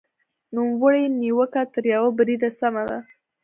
[0.55, 2.97] نوموړې نیوکه تر یوه بریده سمه ده.